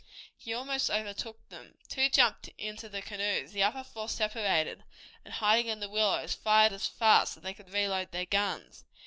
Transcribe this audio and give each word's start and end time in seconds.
He 0.35 0.51
almost 0.51 0.89
overtook 0.89 1.47
them; 1.49 1.77
two 1.87 2.09
jumped 2.09 2.47
into 2.57 2.89
the 2.89 3.03
canoes; 3.03 3.51
the 3.51 3.61
other 3.61 3.83
four 3.83 4.09
separated, 4.09 4.83
and 5.23 5.31
hiding 5.35 5.67
in 5.67 5.79
the 5.79 5.89
willows 5.89 6.33
fired 6.33 6.73
as 6.73 6.87
fast 6.87 7.37
as 7.37 7.43
they 7.43 7.53
could 7.53 7.69
reload 7.69 8.11
their 8.11 8.25
guns. 8.25 8.83